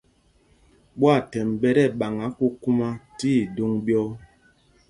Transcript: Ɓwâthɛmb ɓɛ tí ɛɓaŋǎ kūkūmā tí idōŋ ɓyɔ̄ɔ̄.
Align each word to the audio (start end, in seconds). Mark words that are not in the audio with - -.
Ɓwâthɛmb 0.99 1.53
ɓɛ 1.61 1.69
tí 1.75 1.81
ɛɓaŋǎ 1.89 2.25
kūkūmā 2.37 2.87
tí 3.17 3.29
idōŋ 3.43 3.71
ɓyɔ̄ɔ̄. 3.85 4.13